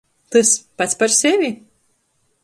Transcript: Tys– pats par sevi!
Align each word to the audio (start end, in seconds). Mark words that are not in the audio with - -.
Tys– 0.31 0.51
pats 0.77 0.95
par 1.01 1.11
sevi! 1.19 1.51